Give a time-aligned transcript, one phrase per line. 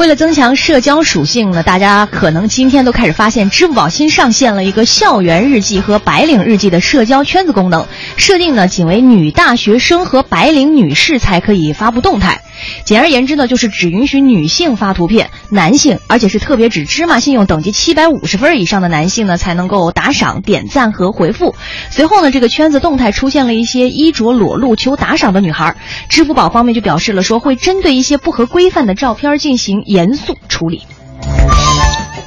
[0.00, 12.40] 为了增强社交属性呢，大家可能今天都开始发现，支付宝新上线了一个校园日记和白领日记的社交圈子功能，设定呢仅为女大学生和白领女士才可以发布动态。
[12.84, 21.54] 简而言之呢，就是只允许女性发图片，男性，而且是特别指芝麻信用等级七百五十分以上的男性呢，才能够打赏、点赞和回复。
[21.90, 25.76] 随后呢，这个圈子动态出现了一些衣着裸露求打赏的女孩，
[26.08, 30.82] 支付宝方面就表示了说会针对一些不合规范的照片进行严肃处理。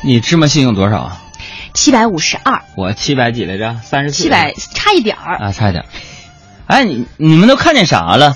[0.03, 1.21] 你芝麻信用多少啊？
[1.73, 3.77] 七百五十二，我七百几来着？
[3.81, 5.85] 三十四七百差一点儿啊，差一点。
[6.67, 8.35] 哎，你你们都看见啥了？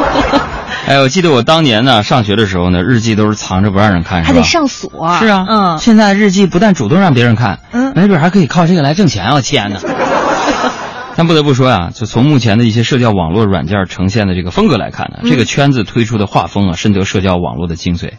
[0.88, 5.14] 哎，我记得我当年呢，上学的时候呢，日记都是藏着不让人看，还得上锁。
[5.18, 9.32] 是啊，嗯，现在日记不但主动让别人看，嗯，没准还可以靠这个来挣钱。
[9.32, 9.78] 我天哪！
[11.16, 18.14] 但不得不说呀，就从目前的一些社交网络软件呈现的这个风格来看呢，这个圈子推出的画风啊，深得社交网络的精髓，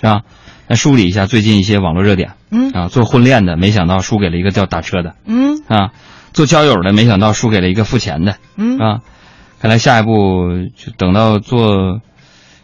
[0.00, 0.22] 是吧？
[0.66, 5.90] 来梳理一下最近一些网络热点，嗯啊，做婚恋的没想到输给了一个叫打车的，嗯啊，
[6.32, 9.00] 做交友的没想到输给了一个付钱的，嗯啊，
[9.60, 12.00] 看来下一步就等到做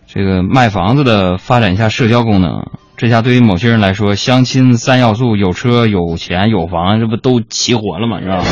[0.06, 2.64] 这个卖房子的发展一下社交功能，
[2.96, 8.20] 这下对于某些人来说，相亲三要素有车有钱有房，这不都齐活了吗？
[8.20, 8.44] 是吧？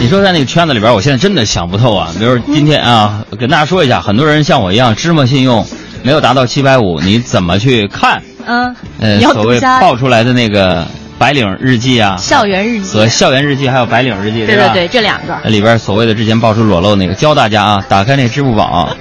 [0.00, 2.10] 你说在那个圈子里边，我现在真的想不透啊。
[2.18, 5.66] 比如今天啊，跟大家说一下，很多人像我一样芝麻信用
[6.02, 8.22] 没有达到七百五，你怎么去看？
[8.46, 10.86] 嗯，呃，所谓爆出来的那个
[11.18, 14.46] 白领日记啊，校园日记和校园日记还有白领日记，吧？
[14.46, 18.94] 对对对，这两个里边所谓的之前爆出裸露那个，教大家啊，打开那支付宝，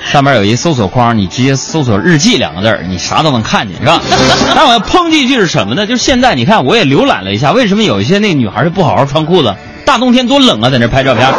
[0.04, 4.00] 上面有一搜索框，你直接搜索“日记”两个字儿，你啥都能看见，是吧？
[4.54, 5.86] 但我要抨击一句是什么呢？
[5.86, 9.54] 就是现在你看，我也浏览了一下，为什么有一些那女孩就不好好穿裤子？
[9.84, 11.32] 大冬天多冷啊，在那拍照片。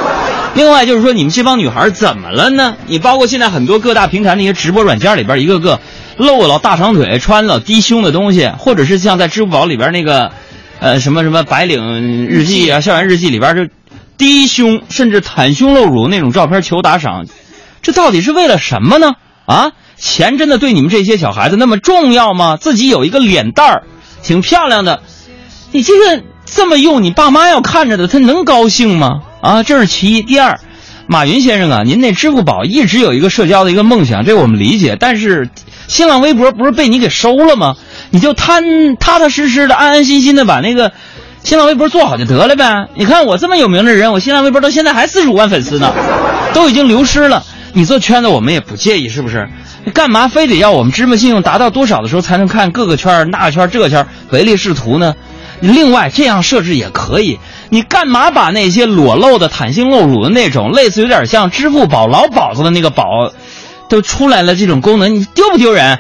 [0.56, 2.76] 另外就是说，你们这帮女孩怎么了呢？
[2.88, 5.80] 你包括现在很多各大平台那些直播软件里边，一个个
[6.18, 10.32] 露老大长腿、穿老低胸的东西，或者是像在支付宝里边那个，
[10.80, 13.68] 呃，什么什么白领日记啊、校园日记里边就
[14.18, 17.26] 低胸甚至袒胸露乳那种照片求打赏，
[17.90, 19.16] 这到底是为了什么呢？
[19.48, 22.56] 啊，钱真的对你们这些小孩子那么重要吗？
[22.56, 23.84] 自己有一个脸蛋儿，
[24.22, 25.02] 挺漂亮的，
[25.72, 29.22] 你这个这么用，你爸妈要看着的，他能高兴吗？
[29.42, 30.22] 啊，这是其一。
[30.22, 30.60] 第二，
[31.08, 34.96] 马云先生啊，您那支付宝一直有一个社交的一个梦想，这我们理解。
[35.00, 35.50] 但是，
[35.88, 37.76] 新浪微博不是被你给收了吗？
[38.12, 38.62] 你就踏
[39.00, 40.92] 踏踏实实的、安安心心的把那个
[41.44, 42.88] 新浪微博做好就得了呗。
[42.94, 45.92] 你看我这么有名的人，我新浪微博到现在还四十五万粉丝呢，
[46.54, 47.44] 都已经流失了。
[47.74, 49.48] 你做圈子我们也不介意，是不是？
[49.94, 55.16] 干嘛非得要我们芝麻信用达到多少的时候才能看各个圈儿、那个圈儿、这个圈儿唯利是图呢？
[55.62, 57.40] 另外，这样设置也可以。
[57.70, 63.32] 你干嘛把那些裸露的、袒胸露乳的那种，类似有点像支付宝老鸨子的那个宝，
[63.90, 66.00] 都出来了这种功能，你丢不丢人？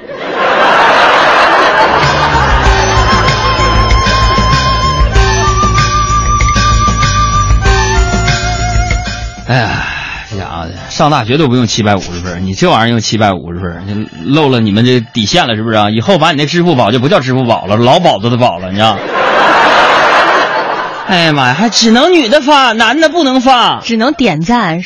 [10.99, 15.89] 上大学都不用七百五十分，你这玩意儿用七百五十分，你漏了你们这底线了，是不是啊？
[15.89, 18.97] 以后把你那支付宝就不叫支付宝了，老鸨子的宝了，你知道？
[21.07, 23.79] 哎呀妈呀，还只能女的发，男的不能发。
[23.81, 24.83] 只能点赞、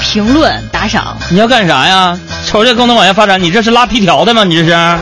[0.00, 1.18] 评论、打赏。
[1.28, 2.18] 你要干啥呀？
[2.46, 4.44] 瞅这功能往下发展，你这是拉皮条的吗？
[4.44, 4.98] 你这是？